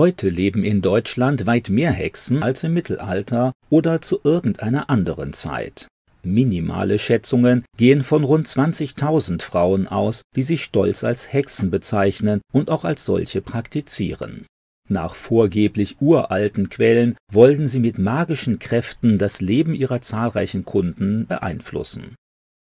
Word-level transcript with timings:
Heute 0.00 0.30
leben 0.30 0.64
in 0.64 0.80
Deutschland 0.80 1.44
weit 1.44 1.68
mehr 1.68 1.92
Hexen 1.92 2.42
als 2.42 2.64
im 2.64 2.72
Mittelalter 2.72 3.52
oder 3.68 4.00
zu 4.00 4.18
irgendeiner 4.24 4.88
anderen 4.88 5.34
Zeit. 5.34 5.88
Minimale 6.22 6.98
Schätzungen 6.98 7.66
gehen 7.76 8.02
von 8.02 8.24
rund 8.24 8.48
20.000 8.48 9.42
Frauen 9.42 9.86
aus, 9.88 10.22
die 10.34 10.42
sich 10.42 10.64
stolz 10.64 11.04
als 11.04 11.30
Hexen 11.34 11.70
bezeichnen 11.70 12.40
und 12.50 12.70
auch 12.70 12.86
als 12.86 13.04
solche 13.04 13.42
praktizieren. 13.42 14.46
Nach 14.88 15.14
vorgeblich 15.14 16.00
uralten 16.00 16.70
Quellen 16.70 17.14
wollen 17.30 17.68
sie 17.68 17.80
mit 17.80 17.98
magischen 17.98 18.58
Kräften 18.58 19.18
das 19.18 19.42
Leben 19.42 19.74
ihrer 19.74 20.00
zahlreichen 20.00 20.64
Kunden 20.64 21.26
beeinflussen. 21.26 22.14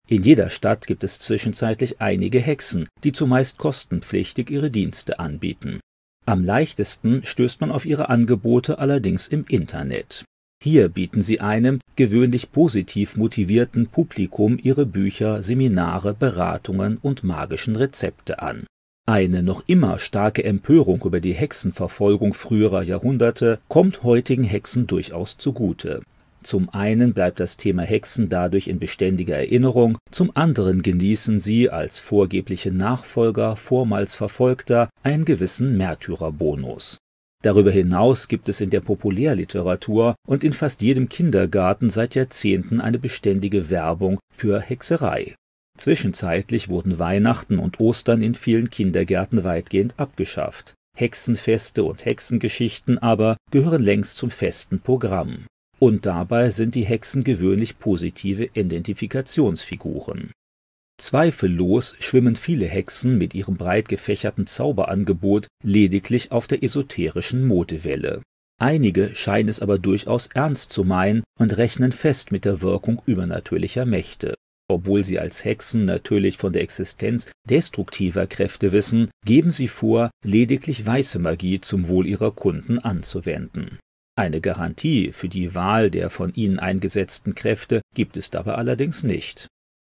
In 0.10 0.24
jeder 0.24 0.50
Stadt 0.50 0.88
gibt 0.88 1.06
es 1.06 1.20
zwischenzeitlich 1.20 2.02
einige 2.02 2.42
Hexen, 2.42 2.86
die 3.06 3.14
zumeist 3.14 3.58
kostenpflichtig 3.58 4.52
ihre 4.52 4.70
Dienste 4.70 5.20
anbieten. 5.20 5.80
Am 6.26 6.44
leichtesten 6.44 7.24
stößt 7.24 7.62
man 7.62 7.72
auf 7.72 7.86
ihre 7.86 8.10
Angebote 8.10 8.80
allerdings 8.80 9.28
im 9.28 9.46
Internet. 9.48 10.26
Hier 10.62 10.90
bieten 10.90 11.22
sie 11.22 11.40
einem 11.40 11.80
gewöhnlich 11.96 12.52
positiv 12.52 13.16
motivierten 13.16 13.88
Publikum 13.88 14.60
ihre 14.62 14.86
Bücher, 14.86 15.42
Seminare, 15.42 16.14
Beratungen 16.14 16.98
und 17.02 17.24
magischen 17.24 17.76
Rezepte 17.76 18.42
an. 18.42 18.66
Eine 19.10 19.42
noch 19.42 19.64
immer 19.68 19.98
starke 19.98 20.44
Empörung 20.44 21.02
über 21.04 21.20
die 21.20 21.34
Hexenverfolgung 21.34 22.34
früherer 22.34 22.84
Jahrhunderte 22.84 23.60
kommt 23.68 24.04
heutigen 24.04 24.44
Hexen 24.44 24.86
durchaus 24.86 25.38
zugute. 25.38 26.04
Zum 26.42 26.70
einen 26.70 27.14
bleibt 27.14 27.40
das 27.40 27.58
Thema 27.58 27.84
Hexen 27.84 28.30
dadurch 28.30 28.68
in 28.68 28.80
beständiger 28.80 29.36
Erinnerung, 29.36 29.98
zum 30.10 30.36
anderen 30.36 30.82
genießen 30.82 31.40
sie 31.40 31.70
als 31.70 32.00
vorgebliche 32.00 32.72
Nachfolger 32.72 33.56
vormals 33.56 34.16
Verfolgter 34.16 34.90
einen 35.04 35.26
gewissen 35.26 35.78
Märtyrerbonus. 35.78 36.98
Darüber 37.42 37.72
hinaus 37.72 38.28
gibt 38.28 38.50
es 38.50 38.60
in 38.60 38.70
der 38.70 38.82
Populärliteratur 38.82 40.16
und 40.28 40.44
in 40.44 40.52
fast 40.52 40.82
jedem 40.82 41.08
Kindergarten 41.08 41.90
seit 41.90 42.16
Jahrzehnten 42.16 42.82
eine 42.82 43.00
beständige 43.00 43.70
Werbung 43.70 44.20
für 44.34 44.60
Hexerei. 44.60 45.36
Zwischenzeitlich 45.78 46.68
wurden 46.68 47.00
Weihnachten 47.00 47.58
und 47.58 47.80
Ostern 47.80 48.22
in 48.22 48.36
vielen 48.36 48.70
Kindergärten 48.70 49.46
weitgehend 49.46 49.94
abgeschafft. 49.98 50.74
Hexenfeste 50.98 51.86
und 51.86 52.04
Hexengeschichten 52.04 52.98
aber 52.98 53.38
gehören 53.52 53.82
längst 53.82 54.18
zum 54.18 54.32
festen 54.32 54.82
Programm. 54.82 55.46
Und 55.80 56.06
dabei 56.06 56.52
sind 56.52 56.76
die 56.76 56.84
Hexen 56.84 57.24
gewöhnlich 57.24 57.80
positive 57.80 58.50
Identifikationsfiguren. 58.54 60.32
Zweifellos 61.00 61.96
schwimmen 62.00 62.36
viele 62.36 62.66
Hexen 62.66 63.18
mit 63.18 63.34
ihrem 63.34 63.56
breit 63.56 63.88
gefächerten 63.88 64.46
Zauberangebot 64.46 65.48
lediglich 65.64 66.34
auf 66.34 66.48
der 66.48 66.62
esoterischen 66.62 67.48
Modewelle. 67.48 68.22
Einige 68.62 69.16
scheinen 69.16 69.48
es 69.48 69.62
aber 69.62 69.80
durchaus 69.80 70.28
ernst 70.28 70.74
zu 70.74 70.84
meinen 70.84 71.24
und 71.40 71.56
rechnen 71.56 71.94
fest 71.94 72.34
mit 72.34 72.44
der 72.44 72.62
Wirkung 72.62 73.02
übernatürlicher 73.06 73.86
Mächte. 73.86 74.36
Obwohl 74.70 75.06
sie 75.06 75.18
als 75.18 75.46
Hexen 75.46 75.86
natürlich 75.86 76.38
von 76.38 76.52
der 76.52 76.62
Existenz 76.62 77.32
destruktiver 77.50 78.28
Kräfte 78.28 78.74
wissen, 78.74 79.10
geben 79.26 79.52
sie 79.52 79.70
vor, 79.70 80.12
lediglich 80.26 80.86
weiße 80.86 81.20
Magie 81.20 81.62
zum 81.62 81.88
Wohl 81.88 82.06
ihrer 82.06 82.32
Kunden 82.32 82.78
anzuwenden. 82.78 83.80
Eine 84.20 84.42
Garantie 84.42 85.14
für 85.14 85.30
die 85.30 85.56
Wahl 85.56 85.90
der 85.90 86.10
von 86.10 86.34
ihnen 86.34 86.60
eingesetzten 86.60 87.36
Kräfte 87.36 87.80
gibt 87.96 88.18
es 88.18 88.30
dabei 88.30 88.56
allerdings 88.56 89.02
nicht. 89.04 89.48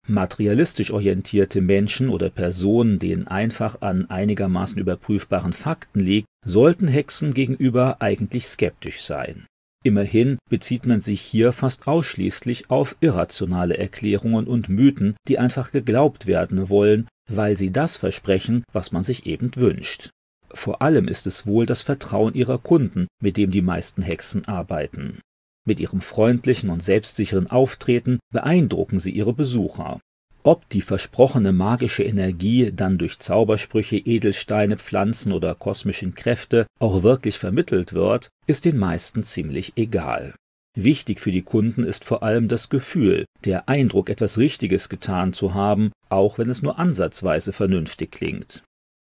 Materialistisch 0.07 0.91
orientierte 0.91 1.61
Menschen 1.61 2.09
oder 2.09 2.29
Personen, 2.29 2.99
denen 2.99 3.25
einfach 3.25 3.81
an 3.81 4.07
einigermaßen 4.07 4.77
überprüfbaren 4.77 5.51
Fakten 5.51 5.99
liegt, 5.99 6.27
sollten 6.45 6.87
Hexen 6.87 7.33
gegenüber 7.33 8.03
eigentlich 8.03 8.47
skeptisch 8.47 9.01
sein. 9.01 9.47
Immerhin 9.83 10.37
bezieht 10.47 10.85
man 10.85 11.01
sich 11.01 11.21
hier 11.21 11.51
fast 11.51 11.87
ausschließlich 11.87 12.69
auf 12.69 12.97
irrationale 13.01 13.79
Erklärungen 13.79 14.45
und 14.45 14.69
Mythen, 14.69 15.15
die 15.27 15.39
einfach 15.39 15.71
geglaubt 15.71 16.27
werden 16.27 16.69
wollen, 16.69 17.07
weil 17.27 17.57
sie 17.57 17.71
das 17.71 17.97
versprechen, 17.97 18.63
was 18.73 18.91
man 18.91 19.01
sich 19.01 19.25
eben 19.25 19.49
wünscht. 19.55 20.11
Vor 20.59 20.81
allem 20.81 21.07
ist 21.07 21.25
es 21.25 21.47
wohl 21.47 21.65
das 21.65 21.83
Vertrauen 21.83 22.33
ihrer 22.33 22.57
Kunden, 22.57 23.07
mit 23.23 23.37
dem 23.37 23.49
die 23.49 23.61
meisten 23.61 24.01
Hexen 24.01 24.43
arbeiten. 24.45 25.21
Mit 25.65 25.79
ihrem 25.79 26.01
freundlichen 26.01 26.69
und 26.69 26.83
selbstsicheren 26.83 27.49
Auftreten 27.49 28.19
beeindrucken 28.33 28.99
sie 28.99 29.11
ihre 29.11 29.31
Besucher. 29.31 30.01
Ob 30.43 30.67
die 30.67 30.81
versprochene 30.81 31.53
magische 31.53 32.03
Energie 32.03 32.73
dann 32.73 32.97
durch 32.97 33.19
Zaubersprüche, 33.19 33.95
Edelsteine, 33.95 34.75
Pflanzen 34.75 35.31
oder 35.31 35.55
kosmischen 35.55 36.13
Kräfte 36.13 36.67
auch 36.77 37.03
wirklich 37.03 37.37
vermittelt 37.37 37.93
wird, 37.93 38.27
ist 38.45 38.65
den 38.65 38.77
meisten 38.77 39.23
ziemlich 39.23 39.71
egal. 39.77 40.35
Wichtig 40.75 41.21
für 41.21 41.31
die 41.31 41.41
Kunden 41.41 41.85
ist 41.85 42.03
vor 42.03 42.21
allem 42.21 42.49
das 42.49 42.67
Gefühl, 42.67 43.23
der 43.45 43.69
Eindruck, 43.69 44.09
etwas 44.09 44.37
Richtiges 44.37 44.89
getan 44.89 45.31
zu 45.31 45.53
haben, 45.53 45.93
auch 46.09 46.37
wenn 46.37 46.49
es 46.49 46.61
nur 46.61 46.77
ansatzweise 46.79 47.53
vernünftig 47.53 48.11
klingt. 48.11 48.61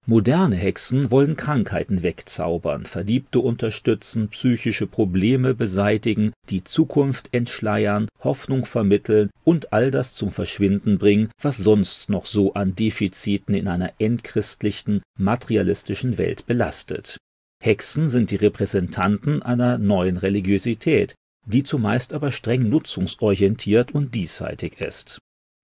Moderne 0.06 0.56
Hexen 0.56 1.10
wollen 1.12 1.36
Krankheiten 1.36 2.02
wegzaubern, 2.02 2.84
Verliebte 2.84 3.38
unterstützen, 3.38 4.28
psychische 4.30 4.88
Probleme 4.88 5.54
beseitigen, 5.54 6.32
die 6.48 6.64
Zukunft 6.64 7.28
entschleiern, 7.32 8.08
Hoffnung 8.24 8.64
vermitteln 8.64 9.30
und 9.44 9.72
all 9.72 9.92
das 9.92 10.12
zum 10.12 10.32
Verschwinden 10.32 10.98
bringen, 10.98 11.30
was 11.40 11.58
sonst 11.58 12.10
noch 12.10 12.26
so 12.26 12.54
an 12.54 12.74
Defiziten 12.74 13.54
in 13.54 13.68
einer 13.68 13.92
entchristlichen, 13.98 15.02
materialistischen 15.16 16.18
Welt 16.18 16.44
belastet. 16.46 17.18
Hexen 17.62 18.08
sind 18.08 18.32
die 18.32 18.36
Repräsentanten 18.36 19.42
einer 19.42 19.78
neuen 19.78 20.16
Religiosität, 20.16 21.14
die 21.46 21.62
zumeist 21.62 22.14
aber 22.14 22.32
streng 22.32 22.68
nutzungsorientiert 22.68 23.92
und 23.92 24.14
diesseitig 24.14 24.80
ist. 24.80 25.18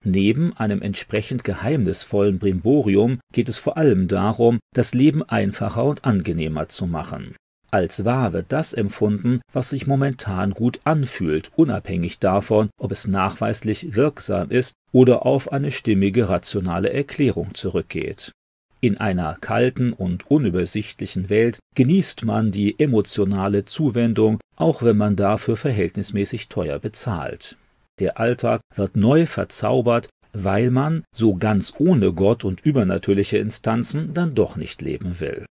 Neben 0.05 0.57
einem 0.57 0.83
entsprechend 0.83 1.43
geheimnisvollen 1.45 2.39
Brimborium 2.39 3.19
geht 3.33 3.49
es 3.49 3.59
vor 3.59 3.77
allem 3.77 4.09
darum, 4.09 4.59
das 4.75 4.95
Leben 4.95 5.23
einfacher 5.23 5.85
und 5.85 6.05
angenehmer 6.05 6.69
zu 6.69 6.87
machen. 6.87 7.35
Als 7.71 8.05
wahr 8.05 8.33
wird 8.33 8.47
das 8.51 8.73
empfunden, 8.73 9.41
was 9.53 9.71
sich 9.71 9.87
momentan 9.87 10.53
gut 10.53 10.81
anfühlt, 10.85 11.51
unabhängig 11.57 12.19
davon, 12.21 12.71
ob 12.79 12.93
es 12.93 13.07
nachweislich 13.07 13.97
wirksam 13.97 14.51
ist 14.51 14.75
oder 14.93 15.27
auf 15.27 15.53
eine 15.53 15.71
stimmige 15.71 16.29
rationale 16.29 16.93
Erklärung 16.93 17.55
zurückgeht. 17.55 18.33
In 18.81 18.99
einer 18.99 19.37
kalten 19.41 19.93
und 19.93 20.31
unübersichtlichen 20.31 21.29
Welt 21.29 21.59
genießt 21.75 22.25
man 22.25 22.53
die 22.53 22.79
emotionale 22.79 23.65
Zuwendung, 23.65 24.39
auch 24.55 24.83
wenn 24.83 24.97
man 24.97 25.17
dafür 25.17 25.57
verhältnismäßig 25.57 26.49
teuer 26.49 26.79
bezahlt. 26.79 27.57
Der 27.99 28.19
Alltag 28.19 28.61
wird 28.75 28.97
neu 28.97 29.27
verzaubert, 29.27 30.09
weil 30.33 30.71
man, 30.71 31.05
so 31.15 31.35
ganz 31.35 31.73
ohne 31.79 32.13
Gott 32.13 32.45
und 32.45 32.61
übernatürliche 32.61 33.39
Instanzen, 33.39 34.13
dann 34.13 34.35
doch 34.35 34.57
nicht 34.57 34.83
leben 34.83 35.19
will. 35.21 35.47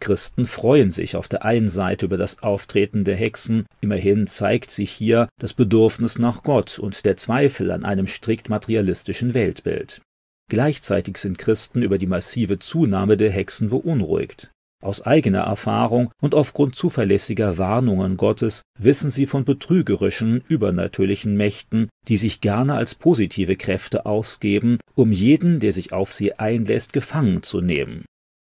Christen 0.00 0.44
freuen 0.44 0.90
sich 0.90 1.16
auf 1.16 1.28
der 1.28 1.44
einen 1.44 1.68
Seite 1.68 2.06
über 2.06 2.18
das 2.18 2.42
Auftreten 2.42 3.04
der 3.04 3.16
Hexen, 3.16 3.64
immerhin 3.80 4.26
zeigt 4.26 4.70
sich 4.70 4.90
hier 4.90 5.28
das 5.38 5.54
Bedürfnis 5.54 6.18
nach 6.18 6.42
Gott 6.42 6.78
und 6.78 7.04
der 7.06 7.16
Zweifel 7.16 7.70
an 7.70 7.84
einem 7.84 8.06
strikt 8.06 8.48
materialistischen 8.48 9.32
Weltbild. 9.32 10.02
Gleichzeitig 10.50 11.16
sind 11.16 11.38
Christen 11.38 11.82
über 11.82 11.96
die 11.96 12.06
massive 12.06 12.58
Zunahme 12.58 13.16
der 13.16 13.30
Hexen 13.30 13.70
beunruhigt. 13.70 14.50
Aus 14.84 15.00
eigener 15.00 15.40
Erfahrung 15.40 16.10
und 16.20 16.34
aufgrund 16.34 16.76
zuverlässiger 16.76 17.56
Warnungen 17.56 18.18
Gottes 18.18 18.64
wissen 18.78 19.08
sie 19.08 19.24
von 19.24 19.46
betrügerischen, 19.46 20.42
übernatürlichen 20.46 21.38
Mächten, 21.38 21.88
die 22.06 22.18
sich 22.18 22.42
gerne 22.42 22.74
als 22.74 22.94
positive 22.94 23.56
Kräfte 23.56 24.04
ausgeben, 24.04 24.76
um 24.94 25.10
jeden, 25.10 25.58
der 25.58 25.72
sich 25.72 25.94
auf 25.94 26.12
sie 26.12 26.34
einlässt, 26.34 26.92
gefangen 26.92 27.42
zu 27.42 27.62
nehmen. 27.62 28.04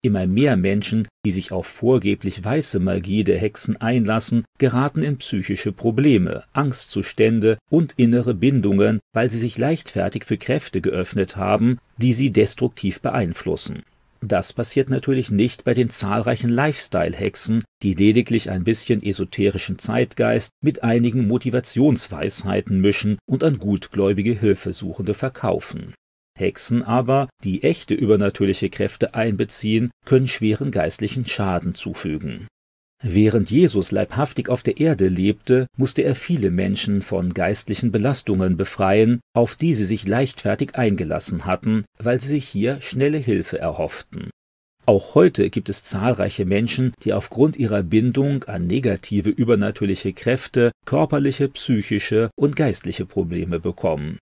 Immer 0.03 0.25
mehr 0.25 0.55
Menschen, 0.55 1.05
die 1.25 1.31
sich 1.31 1.51
auf 1.51 1.67
vorgeblich 1.67 2.41
weiße 2.41 2.79
Magie 2.79 3.25
der 3.25 3.37
Hexen 3.37 3.75
einlassen, 3.81 4.45
geraten 4.57 5.03
in 5.03 5.17
psychische 5.17 5.73
Probleme, 5.73 6.45
Angstzustände 6.53 7.57
und 7.69 7.95
innere 7.97 8.34
Bindungen, 8.34 9.01
weil 9.13 9.29
sie 9.29 9.37
sich 9.37 9.57
leichtfertig 9.57 10.23
für 10.23 10.37
Kräfte 10.37 10.79
geöffnet 10.79 11.35
haben, 11.35 11.77
die 11.97 12.13
sie 12.13 12.31
destruktiv 12.31 13.01
beeinflussen. 13.01 13.84
Das 14.23 14.53
passiert 14.53 14.90
natürlich 14.90 15.32
nicht 15.32 15.64
bei 15.64 15.73
den 15.73 15.90
zahlreichen 15.90 16.50
Lifestyle-Hexen, 16.50 17.64
die 17.82 17.96
lediglich 17.96 18.52
ein 18.52 18.64
bisschen 18.64 19.02
esoterischen 19.02 19.79
Zeitgeist 19.79 20.52
mit 20.64 20.84
einigen 20.84 21.28
Motivationsweisheiten 21.28 22.79
mischen 22.79 23.18
und 23.26 23.44
an 23.44 23.58
gutgläubige 23.58 24.34
Hilfesuchende 24.34 25.16
verkaufen. 25.16 25.96
Hexen 26.38 26.84
aber, 26.84 27.29
die 27.44 27.64
echte 27.64 27.96
übernatürliche 27.96 28.70
Kräfte 28.70 29.16
einbeziehen, 29.16 29.90
können 30.06 30.28
schweren 30.28 30.72
geistlichen 30.72 31.26
Schaden 31.26 31.73
zufügen. 31.73 32.47
Während 33.03 33.49
Jesus 33.49 33.91
leibhaftig 33.91 34.47
auf 34.47 34.61
der 34.61 34.79
Erde 34.79 35.07
lebte, 35.07 35.65
musste 35.75 36.03
er 36.03 36.13
viele 36.13 36.51
Menschen 36.51 37.01
von 37.01 37.33
geistlichen 37.33 37.91
Belastungen 37.91 38.57
befreien, 38.57 39.21
auf 39.33 39.55
die 39.55 39.73
sie 39.73 39.85
sich 39.85 40.07
leichtfertig 40.07 40.75
eingelassen 40.75 41.45
hatten, 41.45 41.85
weil 41.97 42.21
sie 42.21 42.27
sich 42.27 42.47
hier 42.47 42.79
schnelle 42.79 43.17
Hilfe 43.17 43.57
erhofften. 43.57 44.29
Auch 44.85 45.15
heute 45.15 45.49
gibt 45.49 45.69
es 45.69 45.83
zahlreiche 45.83 46.45
Menschen, 46.45 46.93
die 47.03 47.13
aufgrund 47.13 47.57
ihrer 47.57 47.81
Bindung 47.81 48.43
an 48.43 48.67
negative 48.67 49.29
übernatürliche 49.29 50.13
Kräfte 50.13 50.71
körperliche, 50.85 51.49
psychische 51.49 52.29
und 52.35 52.55
geistliche 52.55 53.05
Probleme 53.05 53.59
bekommen. 53.59 54.19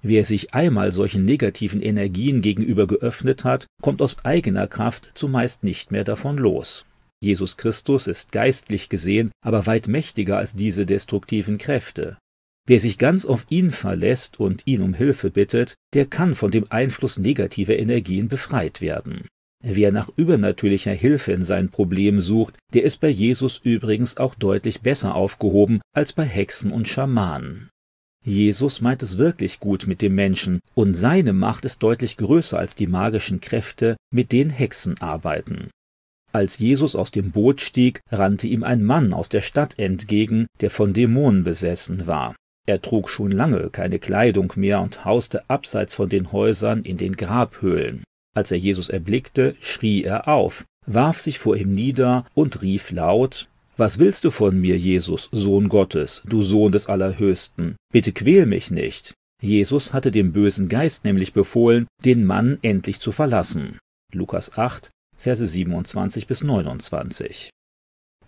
Wer 0.00 0.24
sich 0.24 0.54
einmal 0.54 0.90
solchen 0.90 1.24
negativen 1.24 1.80
Energien 1.80 2.40
gegenüber 2.40 2.86
geöffnet 2.86 3.44
hat, 3.44 3.66
kommt 3.82 4.00
aus 4.02 4.24
eigener 4.24 4.66
Kraft 4.66 5.10
zumeist 5.14 5.64
nicht 5.64 5.92
mehr 5.92 6.04
davon 6.04 6.38
los. 6.38 6.84
Jesus 7.22 7.56
Christus 7.56 8.08
ist 8.08 8.32
geistlich 8.32 8.88
gesehen 8.88 9.30
aber 9.42 9.66
weit 9.66 9.86
mächtiger 9.86 10.38
als 10.38 10.54
diese 10.54 10.86
destruktiven 10.86 11.56
Kräfte. 11.56 12.18
Wer 12.66 12.80
sich 12.80 12.98
ganz 12.98 13.26
auf 13.26 13.46
ihn 13.48 13.70
verlässt 13.70 14.40
und 14.40 14.66
ihn 14.66 14.82
um 14.82 14.92
Hilfe 14.92 15.30
bittet, 15.30 15.76
der 15.94 16.06
kann 16.06 16.34
von 16.34 16.50
dem 16.50 16.66
Einfluss 16.70 17.18
negativer 17.18 17.76
Energien 17.76 18.28
befreit 18.28 18.80
werden. 18.80 19.26
Wer 19.64 19.92
nach 19.92 20.10
übernatürlicher 20.16 20.92
Hilfe 20.92 21.30
in 21.30 21.44
sein 21.44 21.70
Problem 21.70 22.20
sucht, 22.20 22.58
der 22.74 22.82
ist 22.82 22.98
bei 22.98 23.08
Jesus 23.08 23.60
übrigens 23.62 24.16
auch 24.16 24.34
deutlich 24.34 24.80
besser 24.80 25.14
aufgehoben 25.14 25.80
als 25.94 26.12
bei 26.12 26.24
Hexen 26.24 26.72
und 26.72 26.88
Schamanen. 26.88 27.68
Jesus 28.24 28.80
meint 28.80 29.02
es 29.04 29.18
wirklich 29.18 29.60
gut 29.60 29.86
mit 29.86 30.02
dem 30.02 30.16
Menschen, 30.16 30.60
und 30.74 30.94
seine 30.94 31.32
Macht 31.32 31.64
ist 31.64 31.84
deutlich 31.84 32.16
größer 32.16 32.58
als 32.58 32.74
die 32.74 32.88
magischen 32.88 33.40
Kräfte, 33.40 33.96
mit 34.12 34.32
denen 34.32 34.50
Hexen 34.50 35.00
arbeiten. 35.00 35.70
Als 36.32 36.58
Jesus 36.58 36.96
aus 36.96 37.10
dem 37.10 37.30
Boot 37.30 37.60
stieg, 37.60 38.00
rannte 38.10 38.46
ihm 38.46 38.64
ein 38.64 38.82
Mann 38.82 39.12
aus 39.12 39.28
der 39.28 39.42
Stadt 39.42 39.78
entgegen, 39.78 40.46
der 40.60 40.70
von 40.70 40.94
Dämonen 40.94 41.44
besessen 41.44 42.06
war. 42.06 42.34
Er 42.66 42.80
trug 42.80 43.10
schon 43.10 43.30
lange 43.30 43.68
keine 43.70 43.98
Kleidung 43.98 44.52
mehr 44.56 44.80
und 44.80 45.04
hauste 45.04 45.48
abseits 45.50 45.94
von 45.94 46.08
den 46.08 46.32
Häusern 46.32 46.84
in 46.84 46.96
den 46.96 47.16
Grabhöhlen. 47.16 48.04
Als 48.34 48.50
er 48.50 48.56
Jesus 48.56 48.88
erblickte, 48.88 49.56
schrie 49.60 50.04
er 50.04 50.26
auf, 50.26 50.64
warf 50.86 51.20
sich 51.20 51.38
vor 51.38 51.56
ihm 51.56 51.72
nieder 51.72 52.24
und 52.34 52.62
rief 52.62 52.90
laut 52.92 53.48
Was 53.76 53.98
willst 53.98 54.24
du 54.24 54.30
von 54.30 54.58
mir, 54.58 54.78
Jesus, 54.78 55.28
Sohn 55.32 55.68
Gottes, 55.68 56.22
du 56.24 56.40
Sohn 56.40 56.72
des 56.72 56.86
Allerhöchsten? 56.86 57.76
Bitte 57.92 58.12
quäl 58.12 58.46
mich 58.46 58.70
nicht. 58.70 59.12
Jesus 59.42 59.92
hatte 59.92 60.10
dem 60.10 60.32
bösen 60.32 60.68
Geist 60.68 61.04
nämlich 61.04 61.32
befohlen, 61.32 61.88
den 62.04 62.24
Mann 62.24 62.58
endlich 62.62 63.00
zu 63.00 63.12
verlassen. 63.12 63.78
Lukas 64.12 64.56
8, 64.56 64.90
Verse 65.22 65.46
27 65.46 66.26
bis 66.26 66.42
29. 66.42 67.50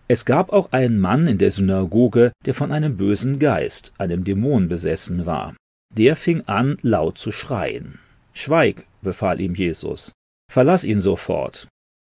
Es 0.06 0.25
gab 0.25 0.52
auch 0.52 0.70
einen 0.70 1.00
Mann 1.00 1.26
in 1.26 1.38
der 1.38 1.50
Synagoge, 1.50 2.31
der 2.46 2.55
von 2.55 2.70
einem 2.70 2.96
bösen 2.96 3.41
Geist, 3.41 3.93
einem 3.99 4.23
Dämon 4.23 4.69
besessen 4.69 5.26
war. 5.26 5.56
Der 5.93 6.14
fing 6.14 6.43
an, 6.46 6.76
laut 6.82 7.19
zu 7.19 7.32
schreien. 7.32 7.99
Schweig, 8.32 8.87
befahl 9.02 9.41
ihm 9.41 9.56
Jesus. 9.56 10.12
Verlass 10.49 10.85
ihn 10.85 11.00
sofort. 11.00 11.67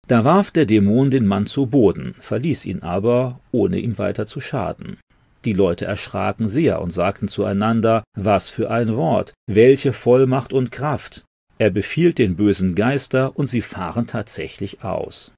Da 0.07 0.27
warf 0.27 0.51
der 0.51 0.67
Dämon 0.67 1.11
den 1.11 1.25
Mann 1.25 1.47
zu 1.47 1.65
Boden, 1.65 2.15
verließ 2.21 2.67
ihn 2.67 2.83
aber, 2.83 3.41
ohne 3.53 3.79
ihm 3.79 3.97
weiter 3.97 4.27
zu 4.27 4.43
schaden. 4.43 4.99
Die 5.47 5.55
Leute 5.55 5.87
erschraken 5.87 6.47
sehr 6.47 6.83
und 6.83 6.91
sagten 6.91 7.29
zueinander, 7.29 8.05
was 8.15 8.51
für 8.51 8.71
ein 8.71 8.95
Wort, 8.97 9.33
welche 9.47 9.95
Vollmacht 9.95 10.53
und 10.53 10.71
Kraft. 10.71 11.25
Er 11.59 11.71
befiehlt 11.71 12.19
den 12.19 12.37
bösen 12.37 12.75
Geister 12.75 13.37
und 13.37 13.47
sie 13.47 13.61
fahren 13.61 14.07
tatsächlich 14.07 14.83
aus. 14.83 15.33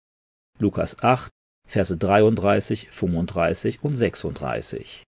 Lukas 0.59 1.03
8, 1.03 1.31
Verse 1.69 1.97
33, 1.97 2.89
35 2.91 3.83
und 3.83 3.97
36. 3.97 5.06